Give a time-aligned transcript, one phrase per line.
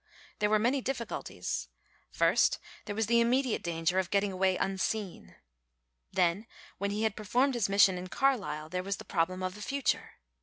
[0.39, 1.67] There were many difficulties.
[2.09, 5.35] First there was the immediate danger of getting away unseen.
[6.11, 6.47] Then
[6.79, 10.13] when he had performed his mission in Carlisle there was the problem of the future.